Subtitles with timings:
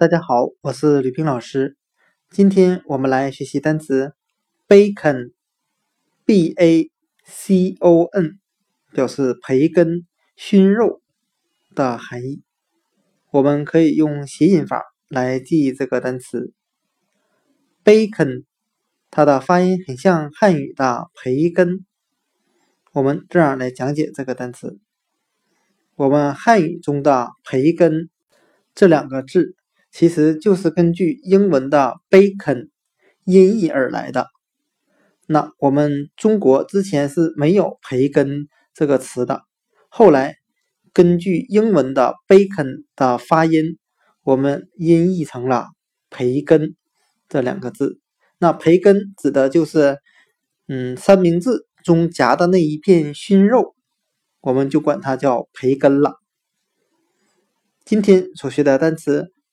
[0.00, 1.76] 大家好，我是吕冰老师。
[2.30, 4.14] 今天我们来学习单词
[4.66, 6.90] bacon，b a
[7.22, 8.38] c o n，
[8.94, 11.02] 表示培根、熏肉
[11.74, 12.42] 的含义。
[13.30, 16.54] 我们可以用谐音法来记忆这个单词
[17.84, 18.44] bacon，
[19.10, 21.84] 它的发音很像汉语的培根。
[22.94, 24.78] 我们这样来讲解这个单词：
[25.94, 28.08] 我们汉语中的培根
[28.74, 29.56] 这两个字。
[29.90, 32.68] 其实就是根据英文的 bacon
[33.24, 34.28] 音译而来的。
[35.26, 39.42] 那我们中国之前是没有培根这个词的，
[39.88, 40.36] 后来
[40.92, 43.78] 根据英文的 bacon 的发音，
[44.22, 45.66] 我们音译成了
[46.08, 46.76] 培根
[47.28, 48.00] 这两个字。
[48.38, 49.98] 那培根指的就是
[50.66, 53.74] 嗯三明治中夹的那一片熏肉，
[54.40, 56.14] 我们就管它叫培根了。
[57.84, 59.32] 今天所学的单词。